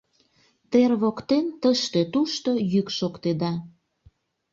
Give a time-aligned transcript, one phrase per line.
[0.71, 3.53] Тер воктен тыште-тушто йӱк шоктеда: